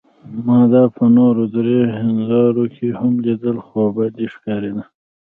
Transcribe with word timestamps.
ما 0.45 0.59
دا 0.73 0.83
په 0.95 1.03
نورو 1.17 1.43
درې 1.55 1.77
هندارو 1.95 2.65
کې 2.75 2.87
هم 2.99 3.13
لیدل، 3.25 3.57
خوابدې 3.67 4.25
ښکارېده. 4.33 4.83